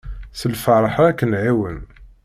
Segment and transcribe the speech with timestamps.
[0.39, 1.79] S lferḥ ara k-nɛiwen.